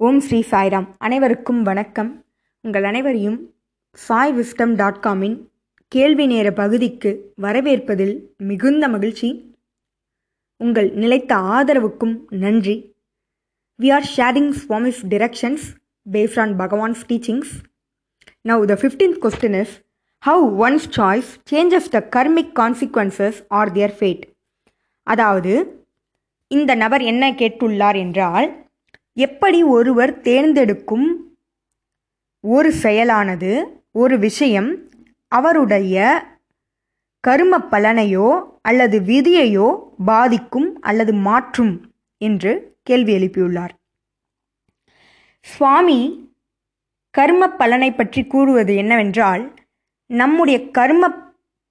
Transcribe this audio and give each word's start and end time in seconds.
ஓம் 0.00 0.18
ஸ்ரீ 0.20 0.42
சாய்ராம். 0.50 0.84
அனைவருக்கும் 0.98 1.62
வணக்கம். 1.62 2.24
உங்கள் 2.64 2.84
அனைவரையும் 2.84 3.38
சாய் 3.92 4.32
விஸ்டம் 4.32 4.74
டாட் 4.74 5.00
காமின் 5.06 5.34
கேள்வி 5.88 6.26
நேர 6.26 6.52
பகுதிக்கு 6.52 7.10
வரவேற்பதில் 7.42 8.12
மிகுந்த 8.36 8.88
மகிழ்ச்சி. 8.88 9.56
உங்கள் 10.56 10.90
நிலைத்த 10.92 11.36
ஆதரவுக்கும் 11.36 12.14
நன்றி. 12.28 12.76
We 13.78 13.90
are 13.92 14.06
sharing 14.16 14.52
Swami's 14.60 15.00
directions 15.14 15.66
based 16.06 16.40
on 16.40 16.54
Bhagwan's 16.58 17.02
teachings 17.08 17.52
now 18.42 18.64
the 18.64 18.78
fifteenth 18.82 19.18
question 19.24 19.58
is 19.62 19.74
how 20.22 20.46
one's 20.66 20.88
choice 20.98 21.32
changes 21.50 21.90
the 21.96 22.04
karmic 22.16 22.54
consequences 22.60 23.40
or 23.48 23.72
their 23.72 23.96
fate 23.98 24.24
அதாவது 25.02 25.52
இந்த 26.50 26.74
நபர் 26.74 27.02
என்ன 27.02 27.32
கேட்டுள்ளார் 27.32 27.96
என்றால் 27.96 28.48
எப்படி 29.18 29.62
ஒருவர் 29.62 30.20
தேர்ந்தெடுக்கும்? 30.20 31.36
ஒரு 32.40 32.72
செயலானது 32.82 33.64
ஒரு 33.92 34.18
விஷயம் 34.18 34.90
அவருடைய 35.28 35.96
கரும 37.20 37.58
பலனையோ 37.70 38.28
அல்லது 38.62 39.00
விதியையோ 39.00 39.68
பாதிக்கும் 40.04 40.68
அல்லது 40.80 41.12
மாற்றும் 41.12 41.74
என்று 42.16 42.52
கேள்வி 42.82 43.12
எழுப்பியுள்ளார். 43.18 43.74
சுவாமி 45.40 46.00
கர்ம 47.10 47.50
பலனை 47.50 47.90
பற்றி 47.92 48.24
கூறுவது 48.24 48.76
என்னவென்றால் 48.76 49.54
நம்முடைய 50.06 50.70
கர்ம 50.70 51.04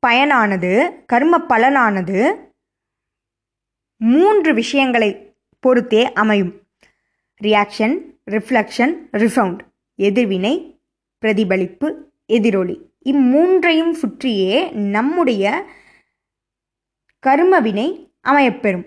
பயனானது 0.07 0.73
கர்ம 1.05 1.37
பலனானது 1.49 2.19
மூன்று 3.97 4.53
விஷயங்களை 4.53 5.35
பொறுத்தே 5.59 6.13
அமையும். 6.13 6.53
ரியாக்ஷன் 7.43 7.95
ரிஃப்ளக்ஷன் 8.31 8.93
ரிசவுண்ட் 9.11 9.59
எதிர்வினை 9.95 10.53
பிரதிபலிப்பு 11.19 12.11
எதிரொலி. 12.27 12.75
இம்மூன்றையும் 13.03 13.91
சுற்றியே 13.91 14.71
நம்முடைய 14.71 15.65
கருமவினை 17.23 17.87
அமையப்பெறும். 18.23 18.85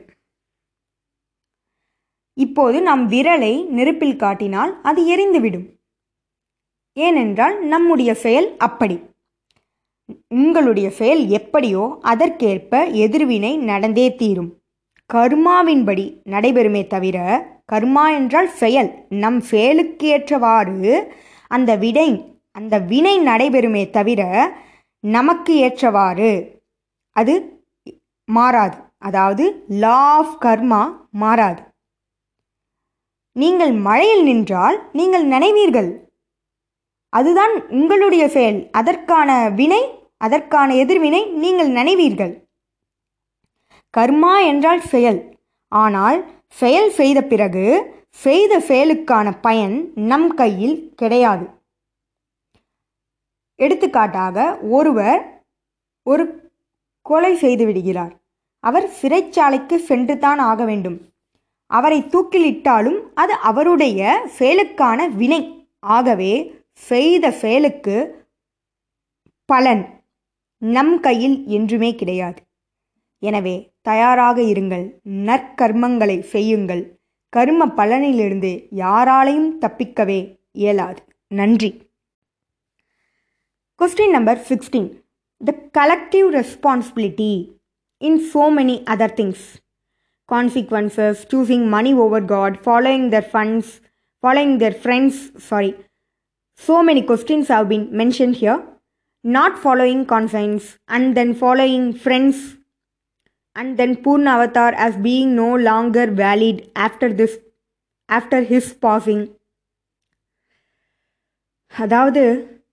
இப்போது 2.32 2.82
நாம் 2.82 3.10
விரலை 3.10 3.66
நெருப்பில் 3.66 4.16
காட்டினால் 4.16 4.80
அது 4.82 5.00
எரிந்துவிடும். 5.14 5.68
ஏனென்றால் 6.92 7.64
நம்முடைய 7.64 8.14
செயல் 8.14 8.56
அப்படி. 8.56 9.00
உங்களுடைய 10.28 10.90
செயல் 10.90 11.26
எப்படியோ 11.26 11.98
அதற்கேற்ப 12.02 12.84
எதிர்வினை 12.84 13.56
நடந்தே 13.56 14.14
தீரும். 14.14 14.58
கர்மாவின்படி 15.12 16.04
நடைபெறுமே 16.24 16.86
தவிர 16.86 17.18
கர்மா 17.72 18.04
என்றால் 18.18 18.50
செயல். 18.62 18.90
நம் 19.22 19.40
செயலுக்கு 19.50 20.06
ஏற்றவாறு 20.16 20.92
அந்த 21.50 21.70
விடை 21.84 22.10
அந்த 22.58 22.74
வினை 22.90 23.14
நடைபெறுமே 23.20 23.82
தவிர 23.96 24.22
நமக்கு 25.04 25.52
ஏற்றவாறு 25.66 26.30
அது 27.16 27.34
மாறாது. 28.28 28.76
அதாவது 29.08 29.44
லா 29.82 29.98
ஆஃப் 30.16 30.34
கர்மா 30.44 30.82
மாறாது. 31.22 31.60
நீங்கள் 33.36 33.72
மழையில் 33.86 34.22
நின்றால் 34.22 34.76
நீங்கள் 34.98 35.26
நினைவீர்கள். 35.26 35.90
அதுதான் 37.12 37.54
உங்களுடைய 37.78 38.24
செயல். 38.36 38.58
அதற்கான 38.80 39.30
வினை 39.60 39.82
அதற்கான 40.26 40.74
எதிர்வினை 40.74 41.22
நீங்கள் 41.42 41.70
நினைவீர்கள். 41.78 42.32
கர்மா 43.94 44.34
என்றால் 44.50 44.82
செயல். 44.92 45.20
ஆனால் 45.72 46.18
செயல் 46.54 46.90
செய்த 46.90 47.22
பிறகு 47.22 47.64
செய்த 48.10 48.52
செயலுக்கான 48.68 49.40
பயன் 49.40 49.92
நம் 49.94 50.30
கையில் 50.34 50.94
கிடையாது. 50.94 51.44
எடுத்துக்காட்டாக 53.56 54.58
ஒருவர் 54.60 55.42
ஒரு 56.02 56.24
கொலை 57.02 57.36
செய்து 57.36 57.64
விடுகிறார். 57.66 58.12
அவர் 58.60 58.86
சிறைச்சாலைக்கு 59.00 59.76
சென்று 59.76 60.18
தான் 60.18 60.38
ஆக 60.38 60.64
வேண்டும். 60.64 60.98
அவரை 61.66 62.00
தூக்கிலிட்டாலும் 62.12 63.00
அது 63.14 63.34
அவருடைய 63.50 64.28
செயலுக்கான 64.38 65.08
வினை. 65.08 65.42
ஆகவே 65.80 66.32
செய்த 66.72 67.30
செயலுக்கு 67.30 67.96
பலன் 69.44 69.84
நம் 70.62 71.00
கையில் 71.00 71.36
என்றுமே 71.46 71.94
கிடையாது. 71.94 72.40
எனவே 73.22 73.69
தயாராக 73.90 74.38
இருங்கள். 74.52 74.86
நற்கர்மங்களை 75.28 76.18
செய்யுங்கள். 76.34 76.82
கர்ம 77.32 77.66
பலனிலிருந்து 77.78 78.52
யாராலையும் 78.82 79.52
தப்பிக்கவே 79.64 80.20
இயலாது. 80.62 81.02
நன்றி. 81.40 81.70
Question 83.80 84.14
number 84.16 84.40
sixteen 84.48 84.88
the 85.48 85.52
collective 85.78 86.26
responsibility 86.38 87.32
in 88.08 88.18
so 88.32 88.42
many 88.56 88.76
other 88.94 89.14
things 89.20 89.46
consequences 90.28 91.22
choosing 91.30 91.68
money 91.76 91.92
over 92.04 92.26
God 92.34 92.58
following 92.64 93.08
their 93.14 93.28
funds 93.32 93.70
following 94.22 94.58
their 94.64 94.76
friends 94.82 95.22
sorry 95.50 95.72
so 96.60 96.74
many 96.86 97.02
questions 97.08 97.44
have 97.48 97.66
been 97.68 97.84
mentioned 98.00 98.36
here. 98.36 98.56
Not 99.24 99.52
following 99.58 100.00
conscience 100.10 100.64
and 100.96 101.16
then 101.16 101.30
following 101.42 101.84
friends 102.04 102.36
and 103.52 103.80
then 103.80 104.00
Purna 104.04 104.30
Avatar 104.30 104.74
as 104.74 104.94
being 104.96 105.28
no 105.28 105.58
longer 105.58 106.06
valid 106.08 106.70
after 106.78 107.18
this 107.18 107.40
after 108.12 108.42
his 108.42 108.78
passing. 108.82 109.38
அதாவது 111.66 112.22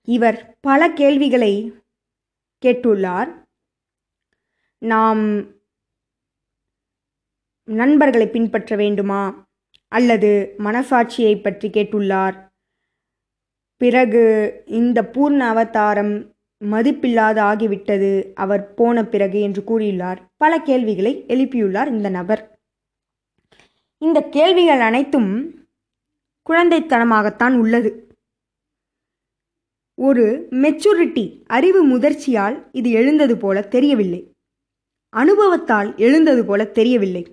இவர் 0.03 0.57
பல 0.61 0.91
கேள்விகளை 0.91 1.73
கேட்டுள்ளார். 2.65 3.45
நாம் 4.77 5.45
நண்பர்களை 7.63 8.27
பின்பற்ற 8.27 8.75
வேண்டுமா? 8.75 9.47
அல்லது 9.87 10.55
மனசாட்சியை 10.57 11.41
பற்றி 11.41 11.69
கேட்டுள்ளார். 11.69 12.51
பிறகு 13.77 14.63
இந்த 14.65 15.01
பூர்ண 15.03 15.39
அவதாரம் 15.39 16.36
மதிப்பில்லாத 16.65 17.37
ஆகிவிட்டது 17.41 18.33
அவர் 18.33 18.73
போன 18.73 19.05
பிறகு 19.05 19.41
என்று 19.41 19.61
கூறியுள்ளார். 19.61 20.17
பல 20.37 20.59
கேள்விகளை 20.59 21.23
எழுப்பியுள்ளார் 21.27 21.87
இந்த 21.87 22.09
நபர். 22.09 22.59
இந்த 23.97 24.21
கேள்விகள் 24.21 24.79
அனைத்தும் 24.79 25.31
குழந்தைத்தனமாகத்தான் 26.49 27.53
உள்ளது. 27.53 28.07
ஒரு 29.95 30.47
மெச்சூரிட்டி 30.51 31.43
அறிவு 31.45 31.87
முதிர்ச்சியால் 31.87 32.69
இது 32.71 32.91
எழுந்தது 32.91 33.37
போல 33.37 33.61
தெரியவில்லை. 33.61 34.31
அனுபவத்தால் 35.09 35.95
எழுந்தது 35.95 36.45
போல 36.45 36.65
தெரியவில்லை. 36.65 37.23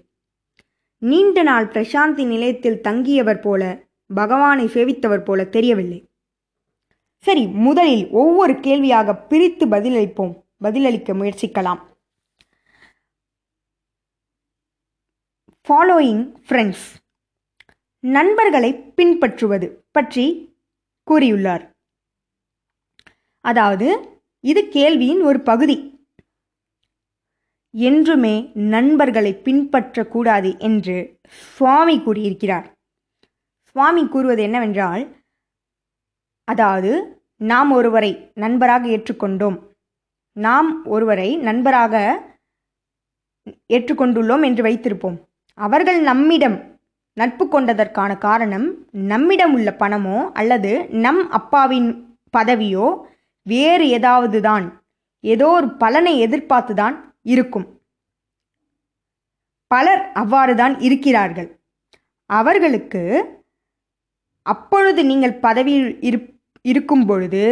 நீண்ட 0.98 1.42
நாள் 1.42 1.66
பிரசாந்தி 1.66 2.26
நிலையத்தில் 2.26 2.80
தங்கியவர் 2.80 3.40
போல 3.40 3.84
பகவானை 4.14 4.66
சேவித்தவர் 4.66 5.24
போல 5.24 5.44
தெரியவில்லை. 5.44 6.08
சரி 7.24 7.46
முதலில் 7.66 8.04
ஒவ்வொரு 8.22 8.54
கேள்வியாக 8.60 9.16
பிரித்து 9.30 9.64
பதிலளிப்போம். 9.66 10.32
பதிலளிக்க 10.58 11.14
முயற்சிக்கலாம். 11.14 11.80
ஃபாலோயிங் 15.66 16.24
ஃப்ரெண்ட்ஸ் 16.46 16.86
நண்பர்களை 18.04 18.70
பின்பற்றுவது 18.98 19.66
பற்றி 19.92 20.26
கூறியுள்ளார். 21.10 21.64
அதாவது 23.44 23.88
இது 24.44 24.68
கேள்வியின் 24.68 25.22
ஒரு 25.22 25.40
பகுதி. 25.40 25.76
என்றுமே 27.74 28.34
நண்பர்களை 28.74 29.34
பின்பற்றக்கூடாது 29.44 30.50
என்று 30.58 30.96
சுவாமி 31.54 31.96
கூறியிருக்கிறார். 32.02 32.66
சுவாமி 33.70 34.02
கூறுவது 34.08 34.42
என்னவென்றால் 34.42 35.04
அதாவது 36.48 36.90
நாம் 37.52 37.70
ஒருவரை 37.70 38.10
நண்பராக 38.42 38.84
ஏற்றுக்கொண்டோம். 38.96 39.56
நாம் 40.36 40.68
ஒருவரை 40.94 41.28
நண்பராக 41.48 41.94
ஏற்றுக்கொண்டுள்ளோம் 43.76 44.44
என்று 44.48 44.62
வைத்திருப்போம். 44.68 45.16
அவர்கள் 45.58 45.98
நம்மிடம் 46.10 46.56
நட்பு 47.16 47.44
கொண்டதற்கான 47.46 48.12
காரணம் 48.18 48.66
நம்மிடம் 49.10 49.52
உள்ள 49.56 49.70
பணமோ 49.82 50.18
அல்லது 50.40 50.72
நம் 51.04 51.22
அப்பாவின் 51.38 51.90
பதவியோ 52.34 52.86
வேறு 53.46 53.84
ஏதாவது 53.88 54.38
தான் 54.48 54.66
ஏதோ 55.24 55.48
ஒரு 55.58 55.68
பலனை 55.82 56.14
எதிர்பார்த்து 56.26 56.74
தான் 56.74 56.96
இருக்கும். 57.34 57.66
பலர் 59.70 60.02
அவ்வாறு 60.22 60.54
தான் 60.62 60.74
இருக்கிறார்கள். 60.86 61.48
அவர்களுக்கு 62.30 63.02
அப்பொழுது 64.46 65.00
நீங்கள் 65.10 65.40
பதவியில் 65.46 65.90
இருப் 66.08 66.30
இருக்கும் 66.64 67.06
பொழுது 67.06 67.42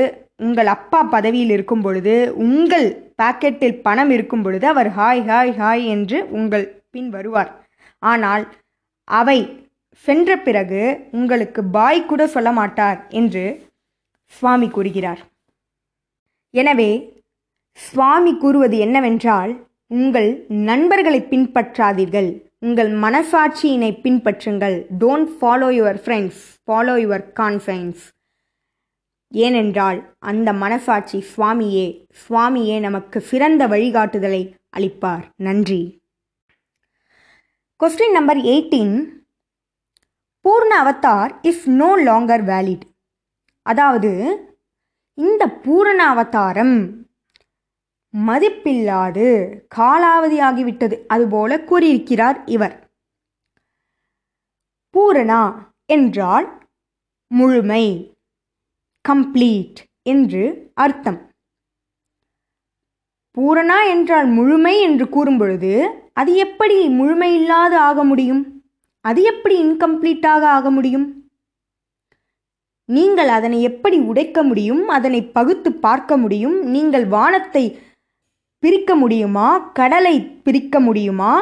உங்கள் 0.47 0.69
அப்பா 0.75 1.01
பதவியில் 1.15 1.53
இருக்கும் 1.57 1.83
பொழுது 1.87 2.15
உங்கள் 2.45 2.87
பாக்கெட்டில் 3.23 3.81
பணம் 3.87 4.13
இருக்கும் 4.17 4.45
பொழுது 4.45 4.67
அவர் 4.67 4.89
ஹாய் 4.99 5.23
ஹாய் 5.31 5.53
ஹாய் 5.61 5.83
என்று 5.95 6.19
உங்கள் 6.39 6.65
பின் 6.95 7.11
வருவார். 7.11 7.51
ஆனால் 8.03 8.45
அவை 9.05 9.39
சென்ற 10.07 10.37
பிறகு 10.47 10.81
உங்களுக்கு 11.19 11.61
பாய் 11.77 12.01
கூட 12.11 12.23
சொல்ல 12.27 12.51
மாட்டார் 12.53 12.99
என்று 13.21 13.45
சுவாமி 14.37 14.69
கூறுகிறார். 14.69 15.21
எனவே 16.55 16.91
சுவாமி 17.79 18.33
கூறுவது 18.37 18.79
என்னவென்றால் 18.79 19.53
உங்கள் 19.99 20.31
நண்பர்களை 20.71 21.21
பின்பற்றாதீர்கள். 21.33 22.31
உங்கள் 22.67 22.91
மனசாட்சியினை 23.05 23.93
பின்பற்றுங்கள். 24.05 24.77
Don't 25.03 25.31
follow 25.39 25.71
your 25.79 26.01
friends 26.05 26.43
follow 26.67 26.97
your 27.05 27.25
conscience 27.41 28.03
ஏனென்றால் 29.33 30.17
அந்த 30.19 30.53
மனசாட்சி 30.53 31.25
சுவாமியே 31.37 32.07
சுவாமியே 32.29 32.81
நமக்கு 32.81 33.21
சிறந்த 33.21 33.69
வழிகாட்டுதலை 33.69 34.55
அளிப்பார். 34.77 35.23
நன்றி. 35.37 36.01
Question 37.81 38.11
number 38.11 38.37
eighteen 38.37 39.21
Poorna 40.45 40.73
avatar 40.85 41.39
is 41.43 41.71
no 41.71 41.97
longer 41.99 42.45
valid 42.45 42.81
அதாவது 43.63 44.11
இந்த 45.15 45.49
பூரண 45.49 46.09
அவதாரம் 46.09 47.01
மதிப்பில்லாது 48.27 49.59
காலாவதியாகிவிட்டது 49.75 51.07
அதுபோல 51.07 51.61
கூறியிருக்கிறார் 51.61 52.43
இவர். 52.45 52.93
பூரணா 54.95 55.73
என்றால் 55.87 56.69
முழுமை. 57.27 58.12
கம்ப்ளீட் 59.05 59.79
என்று 60.03 60.43
அர்த்தம். 60.75 61.21
பூரணா 63.37 63.79
என்றால் 63.95 64.29
முழுமை 64.37 64.75
என்று 64.81 65.05
கூறும்பொழுது 65.07 65.73
அது 66.13 66.33
எப்படி 66.35 66.77
முழுமையில்லாது 66.89 67.77
ஆக 67.89 68.05
முடியும்? 68.05 68.43
அது 69.05 69.21
எப்படி 69.23 69.55
இன்கம்ப்ளீட்டாக 69.65 70.43
ஆக 70.57 70.71
முடியும்? 70.71 71.07
நீங்கள் 72.89 73.29
அதனை 73.29 73.59
எப்படி 73.63 73.99
உடைக்க 74.11 74.39
முடியும்? 74.43 74.89
அதனை 74.89 75.21
பகுத்து 75.37 75.73
பார்க்க 75.87 76.17
முடியும்? 76.17 76.57
நீங்கள் 76.75 77.07
வானத்தை 77.07 77.65
பிரிக்க 78.63 78.95
முடியுமா? 78.95 79.49
கடலை 79.73 80.17
பிரிக்க 80.47 80.81
முடியுமா? 80.81 81.33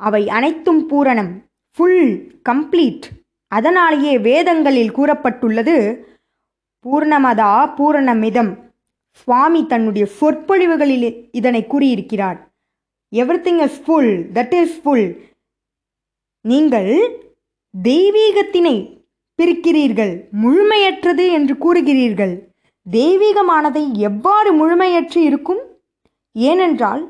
அவை 0.00 0.22
அனைத்தும் 0.28 0.82
பூரணம் 0.88 1.32
ஃபுல் 1.78 2.02
கம்ப்ளீட் 2.48 3.06
அதனாலேயே 3.52 4.18
வேதங்களில் 4.18 4.96
கூறப்பட்டுள்ளது 4.96 5.76
பூர்ணமதா 6.86 7.74
பூரணமிதம். 7.74 8.72
சுவாமி 9.10 9.66
தன்னுடைய 9.66 10.06
சொற்பொழிவுகளில் 10.06 11.28
இதனை 11.32 11.66
கூறியிருக்கிறார். 11.66 12.38
Everything 13.46 13.62
is 13.62 13.78
full 13.84 14.12
that 14.34 14.54
is 14.62 14.76
full 14.82 15.06
நீங்கள் 16.40 16.90
தெய்வீகத்தினை 17.74 18.76
பிரிக்கிறீர்கள் 19.38 20.12
முழுமையற்றது 20.42 21.24
என்று 21.30 21.54
கூறுகிறீர்கள். 21.64 22.34
தெய்வீகமானதை 22.92 23.92
எவ்வாறு 24.08 24.50
முழுமையற்று 24.52 25.16
இருக்கும்? 25.16 25.62
ஏனென்றால் 26.32 27.02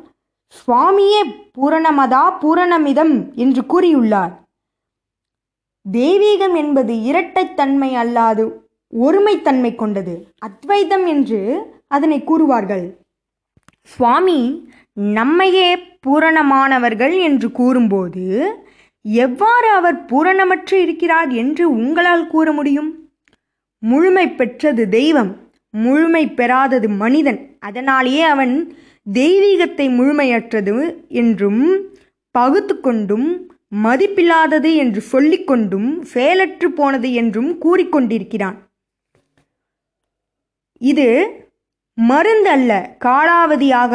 சுவாமியே 0.56 1.22
பூரணமதா 1.56 2.25
பூரணமிதம் 2.38 3.14
என்று 3.34 3.62
கூறியுள்ளார். 3.72 4.34
தெய்வீகம் 5.93 6.55
என்பது 6.55 6.94
இரட்டைத்தன்மை 7.11 7.90
அல்லாது 8.02 8.46
ஒருமைத்தன்மை 8.92 9.74
கொண்டது. 9.74 10.14
அத்வைதம் 10.38 11.06
என்று 11.06 11.40
அதனை 11.88 12.18
கூறுவார்கள். 12.20 12.84
சுவாமி 13.82 14.68
நம்மையே 14.94 15.68
பூரணமானவர்கள் 16.06 17.20
என்று 17.20 17.52
கூறும்போது 17.52 18.24
எவ்வாறு 19.04 19.68
அவர் 19.70 19.98
பூரணமற்று 20.04 20.74
இருக்கிறார் 20.74 21.30
என்று 21.30 21.70
உங்களால் 21.70 22.26
கூற 22.26 22.52
முடியும்? 22.52 22.90
முழுமை 23.78 24.26
பெற்றது 24.28 24.88
தெய்வம் 24.88 25.32
முழுமை 25.70 26.24
பெறாதது 26.28 26.88
மனிதன். 26.88 27.40
அதனாலேயே 27.58 28.22
அவன் 28.22 28.54
தெய்வீகத்தை 29.12 29.86
முழுமையற்றது 29.98 30.74
என்றும் 31.08 31.62
பகுத்து 32.30 32.80
கொண்டும் 32.80 33.28
மதிப்பில்லாதது 33.84 34.70
என்று 34.76 35.02
சொல்லிக்கொண்டும் 35.12 35.88
செயலற்று 36.02 36.68
போனது 36.70 37.12
என்றும் 37.12 37.50
கூறிக்கொண்டிருக்கிறான் 37.62 38.56
இது 40.81 41.06
மருந்து 41.99 42.50
அல்ல 42.50 42.73
காலாவதியாக. 43.05 43.94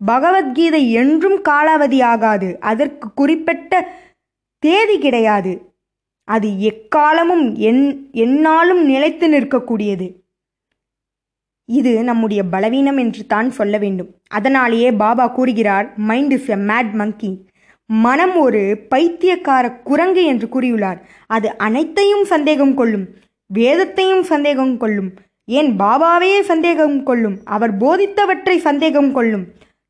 பகவத்கீதை 0.00 0.82
என்றும் 0.92 1.38
காலாவதியாகாது. 1.48 2.48
அதற்கு 2.70 3.06
குறிப்பிட்ட 3.14 3.72
தேதி 4.62 4.98
கிடையாது. 4.98 5.52
அது 6.28 6.48
எக்காலமும் 6.70 7.44
என் 7.68 7.84
என்னாலும் 8.24 8.82
நிலைத்து 8.84 9.26
நிற்கக்கூடியது. 9.28 10.06
இது 11.68 11.92
நம்முடைய 12.02 12.40
பலவீனம் 12.44 12.96
என்று 12.96 13.22
தான் 13.26 13.48
சொல்ல 13.50 13.74
வேண்டும். 13.78 14.10
அதனாலேயே 14.28 14.90
பாபா 14.92 15.26
கூறுகிறார் 15.26 15.86
mind 16.10 16.32
is 16.32 16.50
a 16.56 16.58
mad 16.70 16.92
monkey 16.92 17.32
மனம் 17.90 18.34
ஒரு 18.36 18.62
பைத்தியக்கார 18.88 19.64
குரங்கு 19.88 20.22
என்று 20.24 20.46
கூறியுள்ளார். 20.54 20.98
அது 21.26 21.48
அனைத்தையும் 21.56 22.24
சந்தேகம் 22.24 22.74
கொள்ளும் 22.74 23.06
வேதத்தையும் 23.50 24.22
சந்தேகம் 24.22 24.76
கொள்ளும் 24.76 25.10
ஏன் 25.48 25.70
பாபாவையே 25.80 26.40
சந்தேகம் 26.50 26.96
கொள்ளும்? 27.08 27.36
அவர் 27.44 27.72
போதித்தவற்றை 27.82 28.56
சந்தேகம் 28.68 29.12
கொள்ளும். 29.12 29.44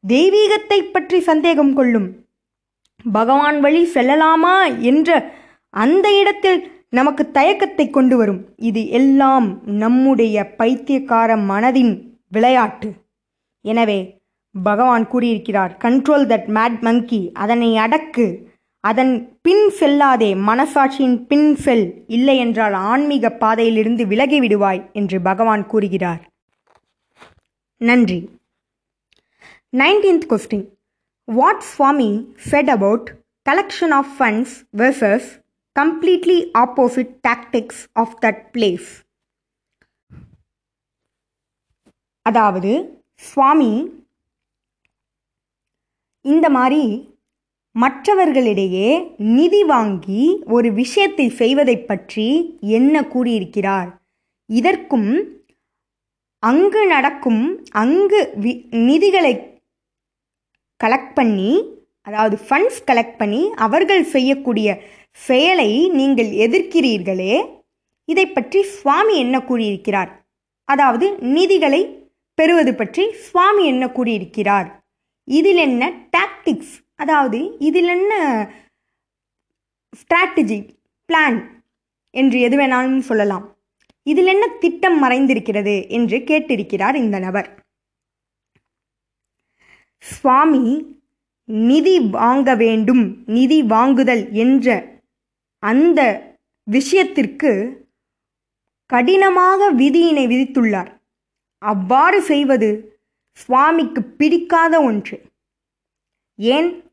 தெய்வீகத்தை 0.05 0.79
பற்றி 0.93 1.19
சந்தேகம் 1.21 1.73
கொள்ளும். 1.79 2.09
பகவான் 3.13 3.59
வழி 3.61 3.83
செல்லலாமா 3.95 4.57
என்ற 4.91 5.19
அந்த 5.75 6.07
இடத்தில் 6.21 6.61
நமக்கு 6.99 7.25
தயக்கத்தை 7.31 7.87
கொண்டு 7.91 8.17
வரும். 8.17 8.41
இது 8.69 8.83
எல்லாம் 8.99 9.49
நம்முடைய 9.83 10.37
பைத்தியக்கார 10.61 11.37
மனதின் 11.51 11.93
விளையாட்டு. 12.31 12.89
எனவே 13.65 13.99
பகவான் 14.55 15.05
கூறியிருக்கிறார் 15.13 15.73
கண்ட்ரோல் 15.85 16.25
தட் 16.33 16.49
மேட் 16.57 16.79
மங்கி 16.87 17.21
அதனை 17.33 17.71
அடக்கு. 17.85 18.27
அதன் 18.81 19.39
பின் 19.43 19.73
செல்லாதே 19.81 20.35
மனசாட்சியின் 20.47 21.27
பின் 21.27 21.57
செல் 21.57 22.05
இல்லை 22.07 22.39
என்றால் 22.39 22.73
ஆன்மீக 22.73 23.31
பாதையிலிருந்து 23.31 24.07
விலகி 24.07 24.41
விடுவாய் 24.41 24.93
என்று 24.93 25.21
பகவான் 25.21 25.67
கூறுகிறார். 25.67 26.29
நன்றி. 27.77 28.41
Nineteenth 29.77 30.27
question 30.29 30.69
what 31.25 31.61
Swami 31.61 32.35
said 32.37 32.71
about 32.71 33.15
collection 33.51 33.91
of 33.91 34.11
funds 34.19 34.67
versus 34.77 35.43
completely 35.81 36.51
opposite 36.59 37.17
tactics 37.29 37.87
of 37.93 38.25
that 38.25 38.43
place 38.52 38.88
அதாவது 42.23 43.02
சுவாமி 43.14 43.91
இந்த 46.21 46.50
மாதிரி 46.50 47.08
மற்றவர்களிடையே 47.82 48.90
நிதி 49.37 49.62
வாங்கி 49.64 50.23
ஒரு 50.56 50.68
விஷயத்தை 50.73 51.26
செய்வதை 51.40 51.76
பற்றி 51.80 52.28
என்ன 52.78 53.02
கூறியிருக்கிறார்? 53.14 53.90
இதற்கும் 54.50 55.11
அங்கு 56.42 56.82
நடக்கும் 56.87 57.42
அங்கு 57.82 58.20
வி 58.42 58.52
நிதிகளை 58.88 59.35
கலெக்ட் 60.80 61.14
பண்ணி 61.14 61.52
அதாவது 62.02 62.37
ஃபண்ட்ஸ் 62.47 62.80
கலெக்ட் 62.90 63.18
பண்ணி 63.20 63.42
அவர்கள் 63.66 64.04
செய்யக்கூடிய 64.14 64.68
செயலை 65.26 65.70
நீங்கள் 65.99 66.30
எதிர்க்கிறீர்களே 66.47 67.35
இதை 68.08 68.26
பற்றி 68.28 68.61
சுவாமி 68.76 69.14
என்ன 69.25 69.37
கூறியிருக்கிறார்? 69.44 70.11
அதாவது 70.68 71.06
நிதிகளை 71.37 71.82
பெறுவது 72.38 72.73
பற்றி 72.75 73.04
சுவாமி 73.26 73.62
என்ன 73.66 73.85
கூறியிருக்கிறார்? 73.88 74.68
இதில் 75.28 75.61
என்ன 75.68 75.85
டாக்டிக்ஸ் 76.16 76.76
அதாவது 76.99 77.38
இதில் 77.59 77.87
என்ன 77.87 78.12
ஸ்ட்ராட்டஜி 80.00 80.59
பிளான் 81.09 81.38
என்று 82.11 82.40
எது 82.40 82.57
வேணாலும் 82.57 82.99
சொல்லலாம். 82.99 83.47
இதில் 84.02 84.26
என்ன 84.26 84.45
திட்டம் 84.47 84.99
மறைந்திருக்கிறது 85.02 85.88
என்று 85.88 86.19
கேட்டிருக்கிறார் 86.19 86.95
இந்த 86.95 87.19
நபர். 87.19 87.49
சுவாமி 90.05 90.64
நிதி 91.45 92.00
வாங்க 92.00 92.55
வேண்டும் 92.55 93.25
நிதி 93.26 93.62
வாங்குதல் 93.62 94.25
என்ற 94.33 94.67
அந்த 95.62 96.00
விஷயத்திற்கு 96.67 97.52
கடினமாக 98.87 99.61
விதியினை 99.73 100.25
விதித்துள்ளார். 100.33 100.90
அவ்வாறு 101.62 102.23
செய்வது 102.23 102.69
சுவாமிக்கு 103.33 104.00
பிடிக்காத 104.02 104.75
ஒன்று. 104.83 105.17
ஏன்? 106.38 106.88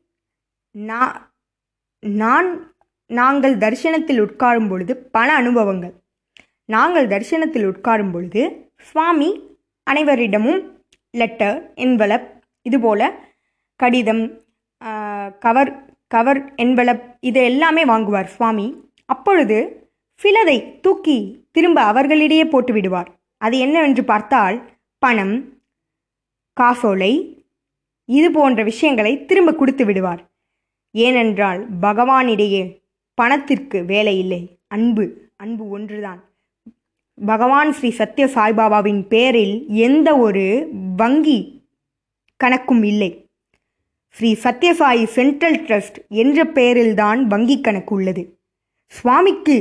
நான் 0.76 2.74
நாங்கள் 3.06 3.54
தரிசனத்தில் 3.56 4.20
உட்காரும் 4.20 4.68
பொழுது 4.68 4.96
பல 4.96 5.34
அனுபவங்கள். 5.34 5.92
நாங்கள் 6.64 7.06
தரிசனத்தில் 7.06 7.66
உட்காரும் 7.66 8.12
பொழுது 8.12 8.42
சுவாமி 8.82 9.30
அனைவரிடமும் 9.90 10.60
லெட்டர் 11.10 11.72
என்வலப் 11.74 12.28
இதுபோல் 12.62 13.06
கடிதம் 13.80 14.24
கவர் 15.40 15.72
கவர் 16.06 16.54
என்வலப் 16.54 17.04
இது 17.20 17.40
எல்லாமே 17.44 17.84
வாங்குவார் 17.84 18.34
சுவாமி. 18.36 18.66
அப்பொழுது 19.06 19.58
சிலதை 20.20 20.80
தூக்கி 20.80 21.18
திரும்ப 21.50 21.80
அவர்களிடையே 21.82 22.44
போட்டு 22.44 22.72
விடுவார். 22.72 23.10
அது 23.36 23.58
என்னவென்று 23.58 24.04
பார்த்தால் 24.04 24.56
பணம் 24.98 25.36
காசோலை 26.52 27.12
இது 28.04 28.30
போன்ற 28.30 28.62
விஷயங்களை 28.62 29.12
திரும்ப 29.24 29.54
கொடுத்து 29.54 29.84
விடுவார். 29.84 30.22
ஏனென்றால் 31.04 31.66
பகவானிடையே 31.82 32.80
பணத்திற்கு 33.14 33.84
வேலை 33.84 34.18
இல்லை 34.18 34.58
அன்பு 34.68 35.04
அன்பு 35.36 35.68
ஒன்றுதான். 35.68 36.24
பகவான் 37.26 37.72
ஸ்ரீ 37.72 37.94
சத்ய 37.98 38.26
சாய்பாபாவின் 38.36 39.02
பேரில் 39.08 39.66
எந்த 39.68 40.18
ஒரு 40.18 40.68
வங்கி 40.96 41.38
கணக்கும் 42.44 42.84
இல்லை. 42.84 43.28
ஸ்ரீ 44.08 44.36
சத்யசாயி 44.42 45.04
சென்ட்ரல் 45.04 45.60
ட்ரஸ்ட் 45.60 45.98
என்ற 46.08 46.44
பெயரில்தான் 46.44 47.22
வங்கி 47.22 47.60
கணக்கு 47.60 47.94
உள்ளது. 47.94 48.38
சுவாமிக்கு 48.86 49.56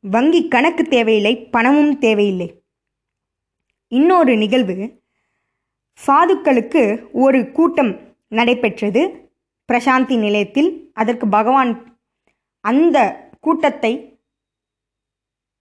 வங்கி 0.00 0.48
கணக்கு 0.48 0.84
தேவையில்லை 0.84 1.34
பணமும் 1.50 1.98
தேவையில்லை. 1.98 2.48
இன்னொரு 3.88 4.36
நிகழ்வு 4.36 5.02
சாதுக்களுக்கு 6.06 6.82
ஒரு 7.12 7.50
கூட்டம் 7.50 7.92
நடைபெற்றது. 8.28 9.25
பிரசாந்தி 9.72 10.18
நிலையத்தில் 10.18 10.90
அதற்கு 10.92 11.28
பகவான் 11.28 11.72
அந்த 12.60 12.98
கூட்டத்தை 13.40 14.20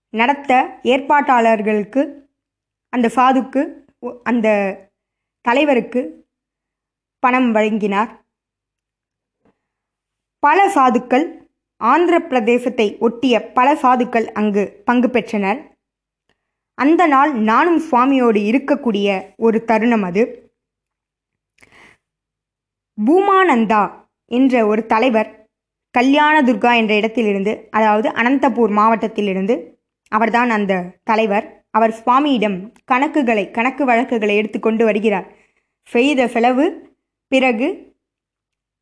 நடத்த 0.09 0.79
ஏற்பாட்டாளர்களுக்கு 0.83 2.27
அந்த 2.89 3.07
சாதுக்கு 3.15 3.62
அந்த 4.24 4.47
தலைவருக்கு 5.41 6.01
பணம் 7.19 7.51
வழங்கினார். 7.51 8.12
பல 10.39 10.67
சாதுக்கள் 10.75 11.25
ஆந்திர 11.77 12.19
பிரதேசத்தை 12.19 12.97
ஒட்டிய 12.97 13.41
பல 13.51 13.67
சாதுக்கள் 13.74 14.27
அங்கு 14.31 14.81
பங்கு 14.85 15.09
பெற்றனர். 15.09 15.59
அந்த 16.74 17.07
நாள் 17.07 17.33
நானும் 17.33 17.81
சுவாமியோடு 17.91 18.39
இருக்கக்கூடிய 18.51 19.07
ஒரு 19.35 19.63
தருணம் 19.63 20.03
அது. 20.03 20.45
பூமானந்தா 22.98 23.84
என்ற 24.32 24.54
ஒரு 24.68 24.82
தலைவர் 24.94 25.30
கல்யாண 25.96 26.36
துர்கா 26.44 26.72
என்ற 26.82 26.94
இடத்திலிருந்து 26.96 27.52
அதாவது 27.78 28.08
அனந்தபூர் 28.10 28.72
மாவட்டத்திலிருந்து 28.80 29.56
அவர்தான் 30.12 30.50
அந்த 30.50 30.74
தலைவர். 31.04 31.46
அவர் 31.78 31.94
சுவாமியிடம் 32.00 32.58
கணக்குகளை 32.92 33.44
கணக்கு 33.52 33.84
வழக்குகளை 33.86 34.36
எடுத்துக்கொண்டு 34.36 34.84
வருகிறார். 34.86 35.25
செய்த 35.90 36.28
செலவு 36.36 36.66
பிறகு 37.32 37.68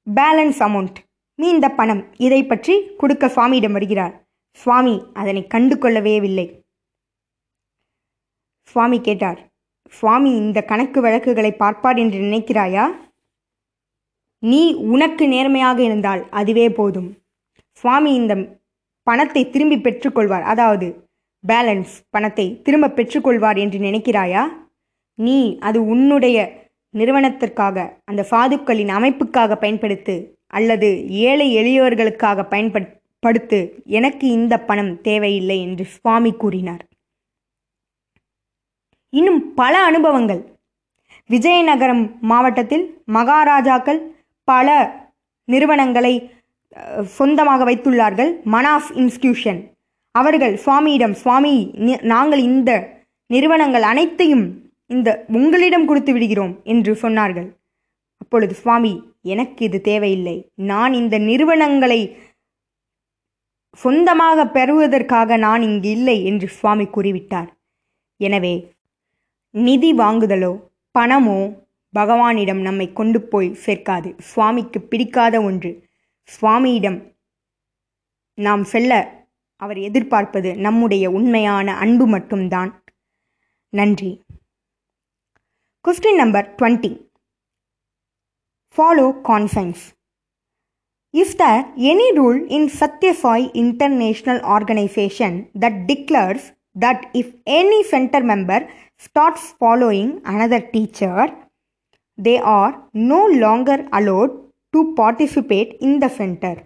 பேலன்ஸ் 0.07 0.59
அமௌண்ட் 0.67 0.97
மீந்த 1.39 1.65
பணம் 1.69 2.03
இதை 2.25 2.41
பற்றி 2.45 2.73
கொடுக்க 3.01 3.27
சுவாமியிடம் 3.27 3.75
வருகிறார். 3.77 4.13
சுவாமி 4.59 4.95
அதனை 5.13 5.41
கண்டு 5.53 5.75
கொள்ளவே 5.77 6.15
இல்லை. 6.29 6.47
சுவாமி 8.71 8.99
கேட்டார் 9.07 9.39
சுவாமி 9.93 10.31
இந்த 10.43 10.59
கணக்கு 10.71 10.99
வழக்குகளை 11.01 11.51
பார்ப்பார் 11.63 11.97
என்று 12.03 12.19
நினைக்கிறாயா? 12.27 12.85
நீ 14.43 14.73
உனக்கு 14.73 15.27
நேர்மையாக 15.27 15.81
இருந்தால் 15.83 16.29
அதுவே 16.29 16.69
போதும். 16.69 17.09
சுவாமி 17.71 18.13
இந்த 18.13 18.33
பணத்தை 19.03 19.49
திரும்பி 19.49 19.77
பெற்றுக்கொள்வார். 19.77 20.41
அதாவது 20.41 21.07
பேலன்ஸ் 21.47 21.93
பணத்தை 22.09 22.61
திரும்ப 22.61 22.87
பெற்றுக்கொள்வார் 22.87 23.57
என்று 23.57 23.79
நினைக்கிறாயா? 23.79 24.43
நீ 25.15 25.57
அது 25.57 25.85
உன்னுடைய 25.85 26.37
நிறுவனத்திற்காக 26.93 27.99
அந்த 28.05 28.27
சாதுக்களின் 28.31 28.91
அமைப்புக்காக 28.97 29.55
பயன்படுத்து 29.59 30.15
அல்லது 30.47 31.07
ஏழை 31.07 31.47
எளியவர்களுக்காக 31.57 32.45
பயன்படுத்து 32.49 33.59
எனக்கு 33.85 34.27
இந்த 34.27 34.59
பணம் 34.59 35.01
தேவையில்லை 35.01 35.61
என்று 35.61 35.85
சுவாமி 35.85 36.31
கூறினார். 36.33 36.83
இன்னும் 39.09 39.53
பல 39.53 39.73
அனுபவங்கள். 39.83 40.41
விஜயநகரம் 41.29 42.03
மாவட்டத்தில் 42.21 42.85
மகாராஜாக்கள் 43.13 44.01
பல 44.51 44.67
நிறுவனங்களை 45.53 46.13
சொந்தமாக 47.17 47.61
வைத்துள்ளார்கள். 47.69 48.31
மனாஃப் 48.53 48.91
இன்ஸ்டியூஷன் 49.01 49.61
அவர்கள் 50.15 50.53
சுவாமியிடம் 50.63 51.15
சுவாமி 51.21 51.53
நாங்கள் 52.11 52.41
இந்த 52.49 52.71
நிறுவனங்கள் 53.33 53.85
அனைத்தையும் 53.91 54.45
இந்த 54.93 55.09
உங்களிடம் 55.39 55.87
கொடுத்து 55.89 56.11
விடுகிறோம் 56.15 56.53
என்று 56.73 56.91
சொன்னார்கள். 57.03 57.47
அப்பொழுது 58.21 58.53
சுவாமி 58.61 58.93
எனக்கு 59.33 59.61
இது 59.67 59.79
தேவையில்லை. 59.89 60.35
நான் 60.71 60.93
இந்த 61.01 61.15
நிறுவனங்களை 61.29 62.01
சொந்தமாக 63.83 64.45
பெறுவதற்காக 64.57 65.37
நான் 65.45 65.61
இங்கு 65.67 65.89
இல்லை 65.97 66.17
என்று 66.29 66.47
சுவாமி 66.57 66.85
கூறிவிட்டார். 66.95 67.49
எனவே 68.19 68.55
நிதி 69.55 69.89
வாங்குதலோ 70.01 70.53
பணமோ 70.95 71.39
பகவானிடம் 71.93 72.61
நம்மை 72.61 72.87
கொண்டு 72.93 73.19
போய் 73.21 73.49
சேர்க்காது 73.65 74.09
சுவாமிக்கு 74.19 74.79
பிடிக்காத 74.81 75.41
ஒன்று 75.41 75.71
சுவாமியிடம் 76.29 76.99
நாம் 78.37 78.63
செல்ல 78.63 78.93
அவர் 79.55 79.77
எதிர்பார்ப்பது 79.77 80.55
நம்முடைய 80.55 81.11
உண்மையான 81.11 81.75
அன்பு 81.77 82.07
மட்டும்தான் 82.07 82.71
நன்றி 83.73 84.11
question 85.85 86.15
number 86.15 86.47
twenty 86.57 86.93
follow 88.77 89.07
conscience 89.23 89.83
Is 91.13 91.35
there 91.35 91.65
any 91.77 92.17
rule 92.17 92.47
in 92.49 92.69
Satya 92.69 93.13
Sai 93.13 93.51
International 93.53 94.39
Organization 94.43 95.47
that 95.53 95.85
declares 95.87 96.53
that 96.75 97.05
if 97.13 97.27
any 97.45 97.83
center 97.83 98.21
member 98.21 98.67
starts 98.97 99.51
following 99.51 100.23
another 100.25 100.59
teacher, 100.59 101.27
they 102.18 102.38
are 102.38 102.82
no 102.92 103.26
longer 103.26 103.86
allowed 103.92 104.30
to 104.74 104.94
participate 104.94 105.76
in 105.80 106.00
the 106.00 106.08
center? 106.08 106.64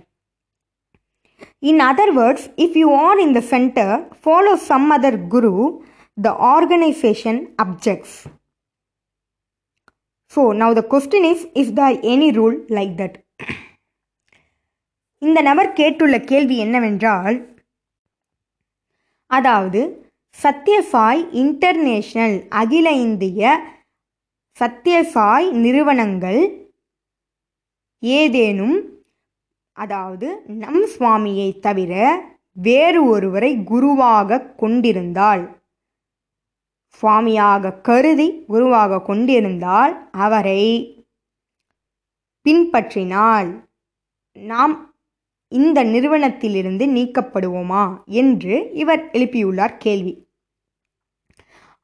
In 1.60 1.80
other 1.80 2.12
words, 2.14 2.48
if 2.56 2.76
you 2.76 2.90
are 2.92 3.18
in 3.18 3.32
the 3.32 3.42
center, 3.42 4.06
follow 4.20 4.56
some 4.56 4.90
other 4.90 5.16
guru, 5.16 5.82
the 6.16 6.32
organization 6.32 7.54
objects. 7.58 8.26
So, 10.32 10.52
now 10.52 10.72
the 10.72 10.82
question 10.82 11.24
is 11.24 11.46
Is 11.54 11.72
there 11.72 11.98
any 12.02 12.32
rule 12.32 12.56
like 12.68 12.96
that? 12.96 13.18
இந்த 15.22 15.38
நபர் 15.42 15.68
கேட்டுள்ள 15.78 16.16
கேள்வி 16.24 16.56
என்னவென்றால் 16.56 17.36
அதாவது 19.30 19.80
Sathya Sai 20.38 21.22
international 21.42 22.36
அகில 22.60 22.90
இந்திய 23.06 23.42
சத்யசாய் 24.59 25.51
நிறுவனங்கள் 25.51 26.69
ஏதேனும் 27.99 28.77
அதாவது 29.77 30.27
நம் 30.45 30.83
சுவாமியை 30.99 31.59
தவிர 31.59 31.93
வேறு 32.51 33.05
ஒருவரை 33.05 33.63
குருவாக 33.63 34.39
கொண்டிருந்தால் 34.55 35.43
சுவாமியாக 37.01 37.81
கருதி 37.81 38.43
குருவாக 38.47 39.01
கொண்டிருந்தால் 39.01 40.09
அவரை 40.11 40.61
பின்பற்றினால் 42.45 43.49
நாம் 44.35 44.73
இந்த 45.51 45.83
நிறுவனத்திலிருந்து 45.83 46.85
நீக்கப்படுவோமா 46.87 47.83
என்று 48.05 48.69
இவர் 48.73 49.09
எழுப்பியுள்ளார் 49.11 49.77
கேள்வி. 49.77 50.13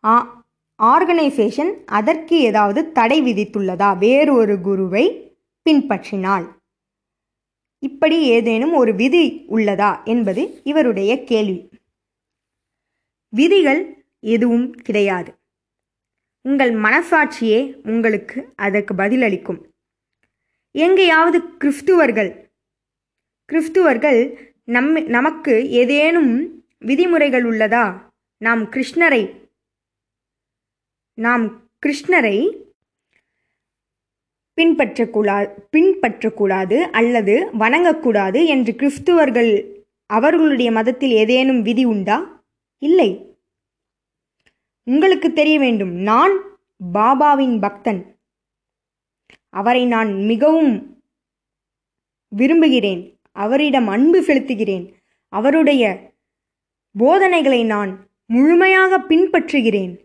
ஆ 0.04 0.43
ஆர்கனைசேஷன் 0.82 1.84
அதற்கு 1.86 2.40
ஏதாவது 2.40 2.92
தடை 2.92 3.22
விதித்துள்ளதா? 3.22 3.98
வேறு 3.98 4.34
ஒரு 4.34 4.62
குருவை 4.62 5.38
பின்பற்றினால். 5.70 6.48
இப்படி 7.80 8.24
ஏதேனும் 8.24 8.74
ஒரு 8.74 8.96
விதி 8.96 9.46
உள்ளதா? 9.50 10.04
என்பது 10.04 10.62
இவருடைய 10.64 11.24
கேள்வி. 11.24 11.70
விதிகள் 13.30 14.06
எதுவும் 14.20 14.72
கிடையாது. 14.72 15.36
உங்கள் 16.42 16.74
மனசாட்சியே 16.74 17.82
உங்களுக்கு 17.84 18.54
அதற்கு 18.56 18.94
பதிலளிக்கும். 18.94 19.62
எங்கேயாவது 20.72 21.42
கிறிஸ்துவர்கள் 21.42 22.52
கிறிஸ்துவர்கள் 23.52 24.38
நம் 24.64 25.06
நமக்கு 25.06 25.70
ஏதேனும் 25.70 26.64
விதிமுறைகள் 26.80 27.44
உள்ளதா? 27.44 27.98
நாம் 28.38 28.64
கிருஷ்ணரை 28.64 29.43
நாம் 31.14 31.62
கிருஷ்ணரை 31.86 32.62
பின்பற்றக்கூடா 34.62 35.50
பின்பற்றக்கூடாது 35.72 36.74
அல்லது 36.74 37.50
வணங்கக்கூடாது 37.60 38.46
என்று 38.46 38.74
கிறிஸ்துவர்கள் 38.74 39.82
அவர்களுடைய 40.06 40.72
மதத்தில் 40.72 41.12
ஏதேனும் 41.12 41.62
விதி 41.62 41.86
உண்டா? 41.86 42.44
இல்லை. 42.78 43.38
உங்களுக்கு 44.84 45.34
தெரிய 45.34 45.60
வேண்டும் 45.60 45.90
நான் 45.90 46.58
பாபாவின் 46.94 47.60
பக்தன். 47.60 48.18
அவரை 49.50 49.86
நான் 49.86 50.14
மிகவும் 50.24 51.02
விரும்புகிறேன் 52.28 53.20
அவரிடம் 53.32 53.88
அன்பு 53.88 54.22
செலுத்துகிறேன் 54.22 54.94
அவருடைய 55.30 56.12
போதனைகளை 56.98 57.64
நான் 57.64 58.08
முழுமையாக 58.26 59.00
பின்பற்றுகிறேன். 59.00 59.96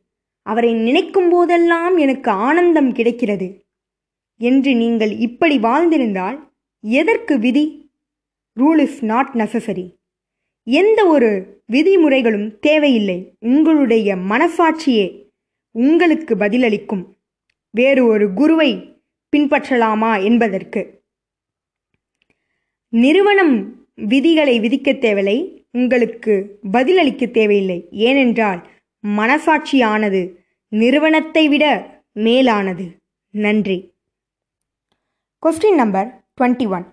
அவரை 0.48 0.72
நினைக்கும் 0.72 1.28
போதெல்லாம் 1.28 1.96
எனக்கு 1.96 2.30
ஆனந்தம் 2.30 2.92
கிடைக்கிறது. 2.92 3.66
என்று 4.40 4.74
நீங்கள் 4.74 5.12
இப்படி 5.16 5.58
வாழ்ந்திருந்தால் 5.58 6.38
எதற்கு 6.80 7.38
விதி? 7.38 7.90
ரூல் 8.60 8.78
இஸ் 8.78 9.04
நாட் 9.04 9.32
நெசசரி 9.34 9.86
எந்த 10.64 11.06
ஒரு 11.06 11.62
விதிமுறைகளும் 11.66 12.58
தேவையில்லை. 12.58 13.18
உங்களுடைய 13.40 14.16
மனசாட்சியே 14.16 15.06
உங்களுக்கு 15.70 16.34
பதிலளிக்கும். 16.34 17.04
வேறு 17.70 18.06
ஒரு 18.06 18.32
குருவை 18.32 18.70
பின்பற்றலாமா 19.36 20.12
என்பதற்கு. 20.22 20.82
நிறுவனம் 22.88 23.54
விதிகளை 23.94 24.60
விதிக்க 24.60 24.98
தேவையில்லை. 24.98 25.66
உங்களுக்கு 25.72 26.58
பதிலளிக்க 26.72 27.26
தேவையில்லை. 27.26 27.88
ஏனென்றால் 27.90 28.60
மனசாட்சியானது 29.06 30.20
நிறுவனத்தை 30.81 31.45
விட 31.53 31.65
மேலானது 32.27 32.87
நன்றி 33.33 33.79
question 35.43 35.79
number 35.83 36.09
twenty 36.37 36.67
one 36.77 36.85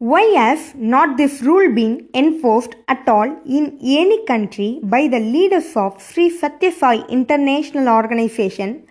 Why 0.00 0.22
has 0.34 0.74
not 0.74 1.18
this 1.18 1.42
rule 1.42 1.74
been 1.74 2.08
enforced 2.14 2.74
at 2.88 3.06
all 3.06 3.30
in 3.46 3.78
any 3.82 4.24
country 4.24 4.80
by 4.82 5.08
the 5.08 5.20
leaders 5.20 5.76
of 5.76 6.00
Sri 6.00 6.30
Satya 6.30 6.72
Sai 6.72 7.06
International 7.08 7.88
Organization 7.90 8.86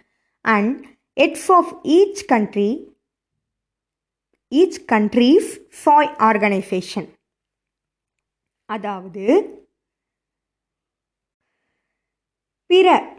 and 0.45 0.85
heads 1.17 1.49
of 1.49 1.73
each 1.83 2.27
country, 2.27 2.69
each 4.51 4.85
country's 4.85 5.47
Sai 5.71 6.05
organization? 6.21 7.07
அதாவது 8.69 9.23
பிற 12.66 13.16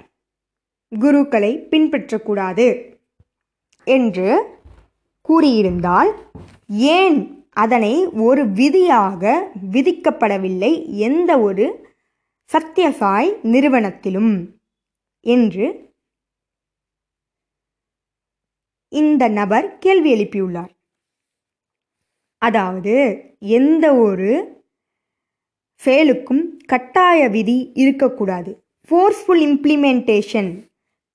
குருக்களை 0.99 1.67
பின்பற்றக்கூடாது 1.69 2.95
என்று 3.83 4.57
கூறியிருந்தால் 5.29 6.11
ஏன் 6.67 7.45
அதனை 7.51 8.07
ஒரு 8.07 8.47
விதியாக 8.47 9.51
விதிக்கப்படவில்லை 9.71 10.87
எந்த 10.87 11.39
ஒரு 11.39 11.93
சத்யசாய் 12.51 13.39
நிறுவனத்திலும்? 13.43 14.53
என்று 15.19 15.93
இந்த 18.89 19.27
நபர் 19.27 19.77
கேள்வி 19.77 20.11
எழுப்பியுள்ளார். 20.13 20.73
அதாவது 22.37 22.95
எந்த 23.39 23.93
ஒரு 23.93 24.31
செயலுக்கும் 25.75 26.61
கட்டாய 26.65 27.27
விதி 27.27 27.71
இருக்கக்கூடாது. 27.73 28.64
ஃபோர்ஸ்ஃபுல் 28.89 29.43
இம்ப்ளிமெண்டேஷன் 29.49 30.49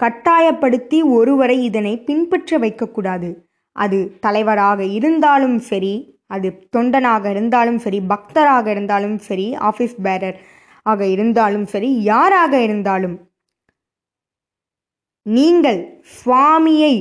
கட்டாயப்படுத்தி 0.00 0.98
ஒருவரை 1.16 1.56
இதனை 1.66 1.92
பின்பற்ற 2.06 2.58
வைக்கக்கூடாது. 2.58 3.28
அது 3.76 3.98
தலைவராக 4.24 4.80
இருந்தாலும் 4.98 5.58
சரி 5.68 5.92
அது 6.34 6.48
தொண்டனாக 6.76 7.24
இருந்தாலும் 7.30 7.78
சரி 7.84 7.98
பக்தராக 8.12 8.66
இருந்தாலும் 8.74 9.18
சரி 9.26 9.46
ஆஃபீஸ் 9.68 9.94
பேரர் 10.06 10.38
ஆக 10.82 11.06
இருந்தாலும் 11.14 11.66
சரி 11.72 11.90
யாராக 12.02 12.54
இருந்தாலும். 12.66 13.16
நீங்கள் 15.26 15.80
சுவாமியை 16.18 16.94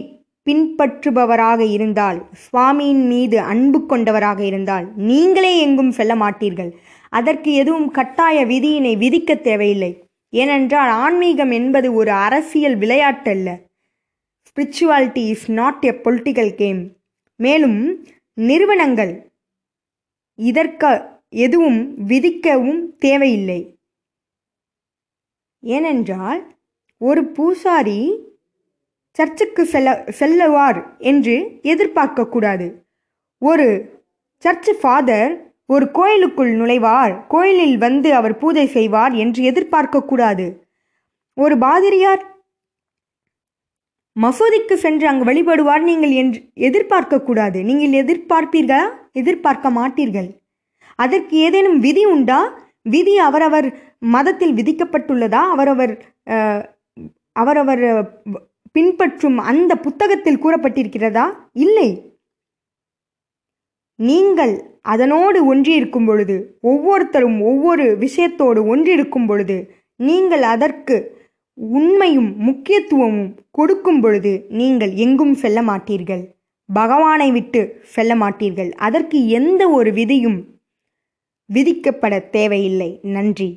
பின்பற்றுபவராக 0.48 1.62
இருந்தால் 1.76 2.20
சுவாமியின் 2.44 3.04
மீது 3.14 3.40
அன்பு 3.54 3.82
கொண்டவராக 3.86 4.40
இருந்தால் 4.52 4.86
நீங்களே 5.10 5.54
எங்கும் 5.66 5.92
செல்ல 5.92 6.14
மாட்டீர்கள். 6.24 6.72
அதற்கு 7.14 7.50
எதுவும் 7.54 7.90
கட்டாய 7.98 8.38
விதியினை 8.46 8.94
விதிக்க 9.06 9.42
தேவையில்லை. 9.50 9.92
ஏனென்றால் 10.30 10.90
ஆன்மீகம் 10.90 11.52
என்பது 11.52 11.94
ஒரு 11.94 12.12
அரசியல் 12.12 12.78
விளையாட்டல்ல. 12.78 13.50
Spirituality 14.48 15.30
is 15.30 15.52
not 15.52 15.84
a 15.84 15.92
political 16.04 16.54
game 16.54 16.96
மேலும் 17.36 18.06
நிறுவனங்கள் 18.34 19.32
இதற்கு 20.36 21.02
எதுவும் 21.30 22.08
விதிக்கவும் 22.08 22.96
தேவையில்லை. 22.98 23.80
ஏனென்றால் 25.64 26.58
ஒரு 26.98 27.24
பூசாரி 27.26 28.28
சர்ச்சுக்கு 29.12 29.66
செல்ல 29.66 30.06
செல்லுவார் 30.20 30.98
என்று 30.98 31.60
எதிர்பார்க்கக்கூடாது 31.64 32.68
ஒரு 33.42 33.68
சர்ச் 34.38 34.70
ஃபாதர் 34.82 35.49
ஒரு 35.70 35.86
கோயிலுக்குள் 35.92 36.52
நுழைவார் 36.60 37.14
கோயிலில் 37.28 37.78
வந்து 37.78 38.10
அவர் 38.20 38.36
பூஜை 38.42 38.66
செய்வார் 38.78 39.14
என்று 39.24 39.42
எதிர்பார்க்கக்கூடாது 39.52 40.48
ஒரு 41.38 41.56
பாதிரியார் 41.58 42.24
மசூதிக்கு 44.16 44.76
சென்று 44.84 45.06
அங்கு 45.10 45.28
வழிபடுவார் 45.30 45.84
நீங்கள் 45.90 46.14
என்று 46.22 46.40
எதிர்பார்க்கக்கூடாது 46.68 47.60
நீங்கள் 47.70 47.94
எதிர்பார்ப்பீர்களா? 48.04 48.82
எதிர்பார்க்க 49.12 49.70
மாட்டீர்கள். 49.78 50.30
அதற்கு 50.96 51.36
ஏதேனும் 51.38 51.80
விதி 51.80 52.04
உண்டா? 52.06 52.40
விதி 52.94 53.14
அவரவர் 53.28 53.68
மதத்தில் 54.16 54.54
விதிக்கப்பட்டுள்ளதா? 54.60 55.42
அவரவர் 55.54 55.94
அவரவர் 57.42 57.84
பின்பற்றும் 58.72 59.38
அந்த 59.52 59.72
புத்தகத்தில் 59.86 60.42
கூறப்பட்டிருக்கிறதா? 60.44 61.26
இல்லை. 61.66 61.90
நீங்கள் 64.00 64.54
அதனோடு 64.92 65.40
ஒன்றியிருக்கும் 65.52 66.08
பொழுது 66.10 66.36
ஒவ்வொருத்தரும் 66.62 67.40
ஒவ்வொரு 67.50 67.86
விஷயத்தோடு 68.04 68.62
ஒன்றிருக்கும் 68.72 69.28
பொழுது 69.30 69.58
நீங்கள் 70.00 70.44
அதற்கு 70.54 70.98
உண்மையும் 71.78 72.30
முக்கியத்துவமும் 72.48 73.32
கொடுக்கும் 73.58 74.02
பொழுது 74.02 74.32
நீங்கள் 74.60 74.94
எங்கும் 75.06 75.34
செல்ல 75.42 75.60
மாட்டீர்கள். 75.62 76.24
பகவானை 76.70 77.30
விட்டு 77.32 77.62
செல்ல 77.96 78.14
மாட்டீர்கள். 78.16 78.72
அதற்கு 78.88 79.18
எந்த 79.40 79.62
ஒரு 79.78 79.92
விதியும் 79.94 80.40
விதிக்கப்பட 81.50 82.16
தேவையில்லை. 82.38 82.90
நன்றி. 83.16 83.50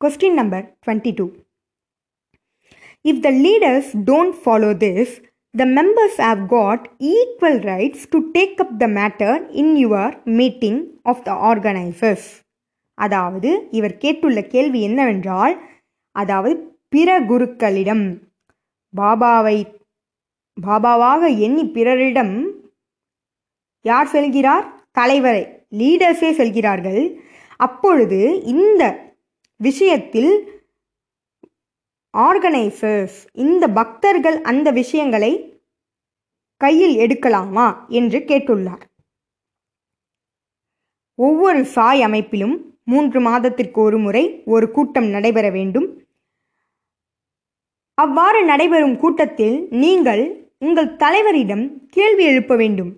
Question 0.00 0.38
number 0.40 0.64
twenty 0.84 1.12
two 1.14 1.26
if 3.04 3.22
the 3.26 3.30
leaders 3.44 3.90
don't 4.08 4.36
follow 4.42 4.70
this 4.84 5.14
the 5.60 5.64
members 5.76 6.18
have 6.24 6.40
got 6.46 6.84
equal 7.10 7.60
rights 7.68 8.04
to 8.08 8.18
take 8.32 8.58
up 8.64 8.74
the 8.78 8.86
matter 8.96 9.36
in 9.52 9.74
your 9.84 10.14
meeting 10.40 10.80
of 11.02 11.22
the 11.22 11.32
organisers 11.50 12.26
அதாவது 12.98 13.50
இவர் 13.70 13.94
கேட்டுள்ள 14.00 14.40
கேள்வி 14.46 14.80
என்னவென்றால் 14.80 15.54
அதாவது 16.16 16.54
பிற 16.88 17.10
குருக்களிடம். 17.20 18.04
பாபாவை 18.94 19.56
பாபாவாக 20.66 21.22
எண்ணி 21.38 21.64
பிறரிடம் 21.68 22.34
யார் 23.84 24.12
செல்கிறார்? 24.12 24.66
தலைவரை 24.92 25.42
லீடர்ஸே 25.78 26.30
செல்கிறார்கள். 26.32 27.02
அப்பொழுது 27.60 28.20
இந்த 28.44 28.82
விஷயத்தில் 29.60 30.32
ஆர்கனைசர்ஸ் 32.16 33.16
இந்த 33.32 33.68
பக்தர்கள் 33.68 34.40
அந்த 34.40 34.70
விஷயங்களை 34.70 35.32
கையில் 36.60 36.96
எடுக்கலாமா 36.96 37.88
என்று 37.88 38.18
கேட்டுள்ளார். 38.18 38.84
ஒவ்வொரு 41.14 41.64
சாய் 41.64 42.02
அமைப்பிலும் 42.02 42.56
மூன்று 42.84 43.20
மாதத்திற்கு 43.20 43.80
ஒரு 43.80 43.98
முறை 43.98 44.42
ஒரு 44.44 44.70
கூட்டம் 44.70 45.06
நடைபெற 45.06 45.50
வேண்டும். 45.50 45.88
அவ்வாறு 47.94 48.44
நடைபெறும் 48.44 48.96
கூட்டத்தில் 48.98 49.68
நீங்கள் 49.70 50.22
உங்கள் 50.58 50.96
தலைவரிடம் 50.96 51.64
கேள்வி 51.86 52.24
எழுப்ப 52.24 52.56
வேண்டும். 52.56 52.92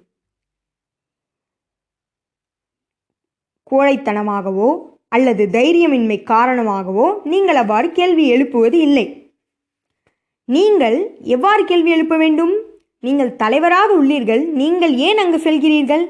கோழைத்தனமாகவோ 3.71 4.69
அல்லது 5.15 5.45
தைரியமின்மை 5.57 6.19
காரணமாகவோ 6.33 7.07
நீங்கள் 7.33 7.59
அவ்வாறு 7.63 7.89
கேள்வி 7.99 8.25
எழுப்புவது 8.35 8.79
இல்லை. 8.87 9.07
நீங்கள் 10.49 10.99
எவ்வாறு 11.37 11.63
கேள்வி 11.71 11.91
எழுப்ப 11.97 12.17
வேண்டும்? 12.17 12.55
நீங்கள் 13.07 13.33
தலைவராக 13.43 13.91
உள்ளீர்கள். 14.01 14.43
நீங்கள் 14.61 14.95
ஏன் 15.09 15.21
அங்கு 15.23 15.39
செல்கிறீர்கள்? 15.47 16.05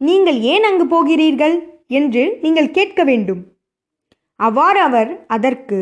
நீங்கள் 0.00 0.38
ஏன் 0.52 0.66
அங்கு 0.68 0.86
போகிறீர்கள்? 0.94 1.56
என்று 1.98 2.22
நீங்கள் 2.44 2.74
கேட்க 2.76 3.00
வேண்டும். 3.04 3.42
அவ்வாறு 4.40 4.80
அவர் 4.88 5.10
அதற்கு 5.36 5.80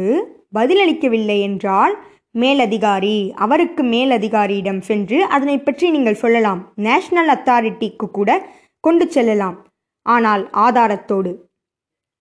பதிலளிக்கவில்லை 0.57 1.37
என்றால் 1.49 1.95
மேலதிகாரி 2.43 3.17
அவருக்கு 3.45 3.83
மேலதிகாரியிடம் 3.95 4.83
சென்று 4.89 5.19
அதனை 5.37 5.57
பற்றி 5.59 5.87
நீங்கள் 5.91 6.21
சொல்லலாம். 6.23 6.61
நேஷனல் 6.87 7.31
அத்தாரிட்டிக்கு 7.35 8.07
கூட 8.19 8.31
கொண்டு 8.85 9.07
செல்லலாம். 9.17 9.57
ஆனால் 10.07 10.45
ஆதாரத்தோடு. 10.67 11.33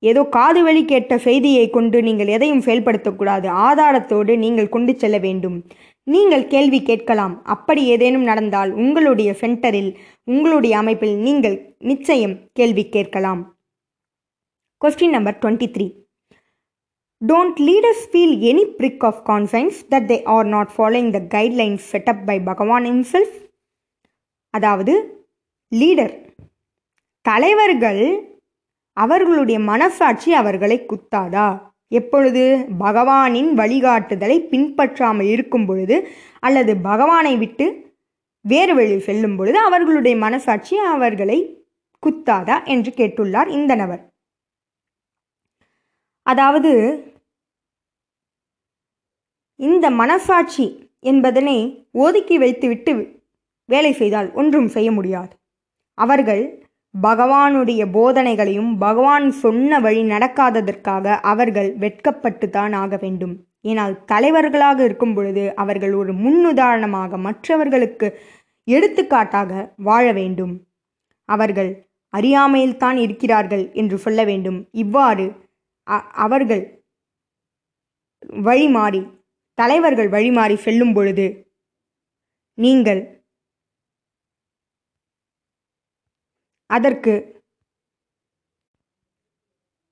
ஏதோ 0.04 0.22
காது 0.36 0.62
வழி 0.64 0.82
கேட்ட 0.86 1.14
செய்தியை 1.18 1.66
கொண்டு 1.70 1.98
நீங்கள் 2.02 2.28
எதையும் 2.28 2.66
செயல்படுத்தக்கூடாது. 2.68 3.48
ஆதாரத்தோடு 3.68 4.34
நீங்கள் 4.38 4.70
கொண்டு 4.70 4.94
செல்ல 4.98 5.18
வேண்டும். 5.18 5.58
நீங்கள் 6.08 6.46
கேள்வி 6.48 6.80
கேட்கலாம். 6.82 7.36
அப்படி 7.46 7.82
ஏதேனும் 7.86 8.24
நடந்தால் 8.24 8.72
உங்களுடைய 8.74 9.32
சென்டரில் 9.42 9.92
உங்களுடைய 10.24 10.74
அமைப்பில் 10.78 11.16
நீங்கள் 11.28 11.58
நிச்சயம் 11.92 12.36
கேள்வி 12.54 12.86
கேட்கலாம். 12.90 13.42
Question 14.82 15.16
number 15.18 15.38
twenty 15.42 15.68
three 15.76 15.88
don't 17.22 17.60
leaders 17.68 18.06
feel 18.12 18.36
any 18.52 18.64
breach 18.78 19.04
of 19.10 19.20
confidence 19.28 19.80
that 19.92 20.08
they 20.12 20.18
are 20.36 20.48
not 20.48 20.72
following 20.78 21.12
the 21.18 21.20
guidelines 21.36 21.86
set up 21.92 22.24
by 22.26 22.38
Bhagavan 22.50 22.86
himself 22.86 23.36
அதாவது 24.54 24.94
லீடர் 25.72 26.16
தலைவர்கள் 27.26 28.02
அவர்களுடைய 28.94 29.60
மனசாட்சி 29.60 30.34
அவர்களை 30.34 30.86
குத்தாதா? 30.90 31.70
எப்பொழுது 31.88 32.68
பகவானின் 32.80 33.52
வழிகாட்டுதலை 33.54 34.38
பின்பற்றாமல் 34.50 35.28
இருக்கும் 35.28 35.66
பொழுது 35.66 35.96
அல்லது 36.40 36.78
பகவானை 36.78 37.38
விட்டு 37.38 37.66
வேறு 38.42 38.76
வழி 38.76 39.00
செல்லும் 39.00 39.36
பொழுது 39.36 39.60
அவர்களுடைய 39.60 40.18
மனசாட்சி 40.18 40.78
அவர்களை 40.78 41.40
குத்தாதா 42.04 42.64
என்று 42.66 42.92
கேட்டுள்ளார் 42.92 43.48
இந்த 43.48 43.76
நபர். 43.76 44.02
அதாவது 46.24 46.72
இந்த 49.56 49.90
மனசாட்சி 49.90 50.66
என்பதனை 51.00 51.88
ஒதுக்கி 51.92 52.38
வைத்துவிட்டு 52.38 52.94
வேலை 53.66 53.94
செய்தால் 53.94 54.34
ஒன்றும் 54.34 54.68
செய்ய 54.68 54.92
முடியாது. 54.92 55.34
அவர்கள் 55.98 56.61
பகவானுடைய 56.94 57.82
போதனைகளையும் 57.94 58.72
பகவான் 58.78 59.28
சொன்ன 59.32 59.80
வழி 59.80 60.02
நடக்காததற்காக 60.04 61.20
அவர்கள் 61.32 61.70
வெட்கப்பட்டு 61.76 62.50
தான் 62.50 62.74
ஆக 62.74 62.98
வேண்டும். 63.02 63.36
ஏனால் 63.64 63.96
தலைவர்களாக 64.06 64.80
இருக்கும் 64.84 65.14
பொழுது 65.14 65.44
அவர்கள் 65.56 65.94
ஒரு 65.94 66.14
முன்னுதாரணமாக 66.14 67.18
மற்றவர்களுக்கு 67.18 68.08
எடுத்துக்காட்டாக 68.68 69.52
வாழ 69.78 70.06
வேண்டும். 70.12 70.54
அவர்கள் 71.30 71.72
அறியாமையில்தான் 72.14 72.98
இருக்கிறார்கள் 73.06 73.64
என்று 73.74 73.98
சொல்ல 73.98 74.22
வேண்டும். 74.24 74.60
இவ்வாறு 74.72 75.26
அவர்கள் 76.26 76.64
வழிமாறி 78.48 79.02
தலைவர்கள் 79.58 80.10
வழிமாறி 80.10 80.56
செல்லும் 80.66 80.94
பொழுது 80.94 81.26
நீங்கள் 82.58 83.02
அதற்கு 86.78 87.14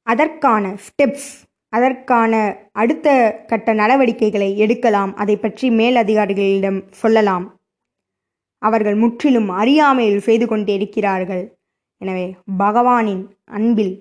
அதற்கான 0.08 0.66
ஸ்டெப்ஸ் 0.86 1.30
அதற்கான 1.74 2.34
அடுத்த 2.72 3.08
கட்ட 3.48 3.74
நடவடிக்கைகளை 3.74 4.50
எடுக்கலாம். 4.58 5.12
அதை 5.16 5.36
பற்றி 5.38 5.68
மேலதிகாரிகளிடம் 5.80 6.80
சொல்லலாம். 7.02 7.46
அவர்கள் 8.62 8.96
முற்றிலும் 8.96 9.50
அறியாமையில் 9.62 10.26
செய்து 10.28 10.46
கொண்டே 10.48 10.74
இருக்கிறார்கள். 10.74 11.44
எனவே 12.02 12.26
பகவானின் 12.58 13.24
அன்பில் 13.58 13.94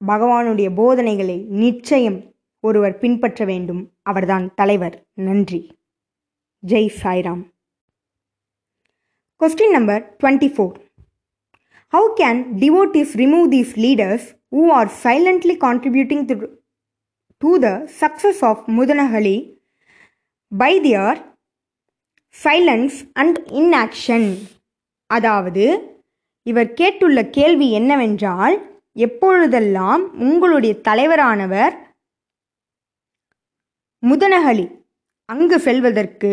பகவானுடைய 0.00 0.68
போதனைகளை 0.74 1.38
நிச்சயம் 1.64 2.18
ஒருவர் 2.64 2.98
பின்பற்ற 2.98 3.44
வேண்டும். 3.44 3.82
அவர்தான் 4.02 4.46
தலைவர். 4.54 4.96
நன்றி. 5.28 5.60
Jai 6.62 6.94
Sairam. 7.02 7.42
Question 9.40 9.74
number 9.76 10.02
twenty 10.20 10.48
four 10.54 10.76
How 11.92 12.14
can 12.14 12.58
devotees 12.58 13.14
remove 13.16 13.50
these 13.50 13.76
leaders 13.76 14.34
who 14.50 14.70
are 14.70 14.88
silently 14.88 15.56
contributing 15.56 16.26
to, 16.28 16.34
to 17.42 17.58
the 17.58 17.88
success 17.88 18.42
of 18.42 18.66
Mudanahali 18.66 19.56
by 20.52 20.78
their 20.82 21.14
silence 22.34 23.04
and 23.16 23.38
inaction? 23.52 24.22
அதாவது 25.10 25.64
இவர் 26.46 26.70
கேட்டுள்ள 26.80 27.20
கேள்வி 27.30 27.68
என்னவென்றால் 27.72 28.56
எப்பொழுதெல்லாம் 28.96 30.02
உங்களுடைய 30.18 30.74
தலைவரானவர் 30.88 31.74
முதனகலி 34.02 34.66
அங்கு 35.28 35.58
செல்வதற்கு 35.58 36.30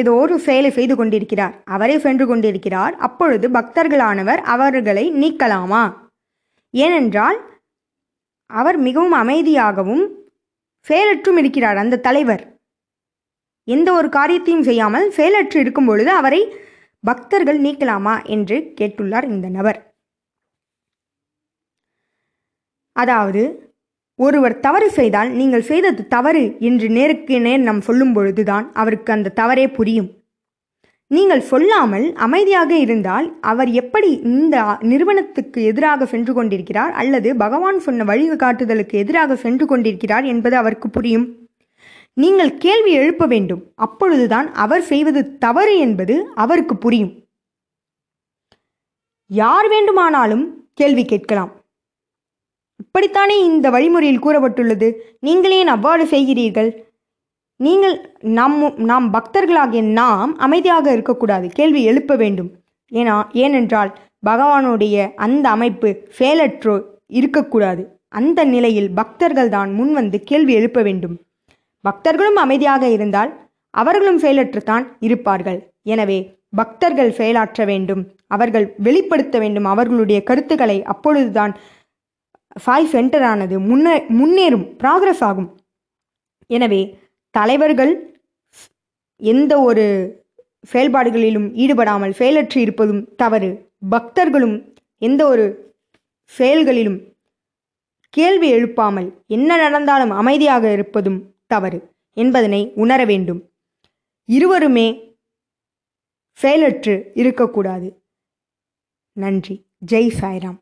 ஏதோ 0.00 0.12
ஒரு 0.22 0.34
செயலை 0.46 0.70
செய்து 0.70 0.94
கொண்டிருக்கிறார். 0.96 1.54
அவரே 1.74 1.96
சென்று 1.98 2.24
கொண்டிருக்கிறார். 2.26 2.94
அப்பொழுது 3.06 3.46
பக்தர்களானவர் 3.48 4.40
அவர்களை 4.54 5.04
நீக்கலாமா? 5.22 5.84
ஏனென்றால் 6.74 7.38
அவர் 8.50 8.78
மிகவும் 8.86 9.16
அமைதியாகவும் 9.22 10.04
செயலற்றும் 10.86 11.38
இருக்கிறார் 11.42 11.78
அந்த 11.82 12.02
தலைவர். 12.08 12.44
எந்த 13.68 13.88
ஒரு 13.92 14.08
காரியத்தையும் 14.08 14.66
செய்யாமல் 14.68 15.06
செயலற்று 15.10 15.58
இருக்கும் 15.60 15.88
பொழுது 15.88 16.10
அவரை 16.20 16.40
பக்தர்கள் 17.04 17.58
நீக்கலாமா 17.60 18.14
என்று 18.34 18.56
கேட்டுள்ளார் 18.80 19.26
இந்த 19.34 19.48
நபர். 19.48 19.78
அதாவது 22.96 23.42
ஒருவர் 24.18 24.60
தவறு 24.60 24.90
செய்தால் 24.90 25.30
நீங்கள் 25.30 25.62
செய்தது 25.62 26.08
தவறு 26.08 26.56
என்று 26.58 26.88
நேருக்கு 26.88 27.40
நேர் 27.40 27.60
நாம் 27.60 27.80
சொல்லும் 27.80 28.12
பொழுதுதான் 28.12 28.72
அவருக்கு 28.72 29.12
அந்த 29.12 29.28
தவறே 29.28 29.68
புரியும். 29.68 30.08
நீங்கள் 31.06 31.40
சொல்லாமல் 31.40 32.12
அமைதியாக 32.14 32.76
இருந்தால் 32.76 33.38
அவர் 33.40 33.70
எப்படி 33.70 34.20
இந்த 34.20 34.78
நிறுவனத்துக்கு 34.80 35.62
எதிராக 35.62 36.06
சென்று 36.06 36.34
கொண்டிருக்கிறார் 36.34 36.92
அல்லது 36.92 37.36
பகவான் 37.36 37.78
சொன்ன 37.80 38.04
வழிகாட்டுதலுக்கு 38.04 38.92
எதிராக 38.92 39.36
சென்று 39.36 39.66
கொண்டிருக்கிறார் 39.66 40.24
என்பது 40.24 40.56
அவருக்கு 40.56 40.90
புரியும். 40.90 41.26
நீங்கள் 42.12 42.58
கேள்வி 42.58 42.92
எழுப்ப 42.92 43.26
வேண்டும். 43.26 43.62
அப்பொழுதுதான் 43.74 44.52
அவர் 44.52 44.82
செய்வது 44.82 45.38
தவறு 45.38 45.78
என்பது 45.78 46.32
அவருக்கு 46.34 46.76
புரியும். 46.76 47.12
யார் 49.26 49.68
வேண்டுமானாலும் 49.68 50.68
கேள்வி 50.74 51.04
கேட்கலாம். 51.04 51.55
இப்படித்தானே 52.82 53.36
இந்த 53.50 53.70
வழிமுறையில் 53.70 54.24
கூறப்பட்டுள்ளது. 54.24 54.88
நீங்கள் 55.26 55.54
ஏன் 55.58 55.70
அவ்வாறு 55.74 56.04
செய்கிறீர்கள்? 56.04 56.70
நீங்கள் 57.60 57.96
நம் 58.38 58.56
நாம் 58.90 59.06
பக்தர்களாகிய 59.14 59.82
நாம் 60.00 60.32
அமைதியாக 60.36 60.86
இருக்கக்கூடாது. 60.92 61.46
கேள்வி 61.58 61.82
எழுப்ப 61.84 62.16
வேண்டும். 62.16 62.50
ஏனா 62.92 63.16
ஏனென்றால் 63.44 63.90
பகவானுடைய 64.26 64.96
அந்த 65.26 65.46
அமைப்பு 65.56 65.88
செயலற்றோ 66.18 66.74
இருக்கக்கூடாது. 67.18 67.82
அந்த 68.08 68.40
நிலையில் 68.44 68.90
பக்தர்கள் 69.00 69.50
தான் 69.56 69.70
முன்வந்து 69.78 70.18
கேள்வி 70.30 70.52
எழுப்ப 70.52 70.82
வேண்டும். 70.82 71.16
பக்தர்களும் 71.84 72.40
அமைதியாக 72.44 72.84
இருந்தால் 72.88 73.32
அவர்களும் 73.70 74.20
செயலற்றுத்தான் 74.24 74.84
இருப்பார்கள். 75.06 75.58
எனவே 75.82 76.18
பக்தர்கள் 76.60 77.16
செயலாற்ற 77.18 77.60
வேண்டும். 77.64 78.02
அவர்கள் 78.34 78.66
வெளிப்படுத்த 78.86 79.38
வேண்டும் 79.38 79.66
அவர்களுடைய 79.72 80.18
கருத்துக்களை. 80.22 80.78
அப்பொழுதுதான் 80.92 81.52
சாய் 82.56 82.86
சென்டரானது 82.92 83.56
முன்னே 83.58 83.94
முன்னேறும் 84.20 84.66
ப்ராக்ரஸ் 84.82 85.22
ஆகும். 85.28 85.48
எனவே 86.50 86.80
தலைவர்கள் 87.30 87.92
எந்த 89.20 89.52
ஒரு 89.60 89.84
செயல்பாடுகளிலும் 90.72 91.48
ஈடுபடாமல் 91.54 92.12
செயலற்று 92.12 92.60
இருப்பதும் 92.60 93.02
தவறு. 93.14 93.50
பக்தர்களும் 93.90 94.56
எந்த 95.02 95.22
ஒரு 95.26 95.44
செயல்களிலும் 96.32 96.98
கேள்வி 98.14 98.48
எழுப்பாமல் 98.52 99.08
என்ன 99.26 99.56
நடந்தாலும் 99.56 100.10
அமைதியாக 100.10 100.72
இருப்பதும் 100.72 101.18
தவறு 101.46 101.78
என்பதனை 102.16 102.60
உணர 102.74 103.00
வேண்டும். 103.04 103.40
இருவருமே 104.28 104.88
செயலற்று 106.38 106.94
இருக்கக்கூடாது. 107.14 107.88
நன்றி. 109.16 109.56
ஜெய் 109.92 110.16
சாய்ராம். 110.20 110.58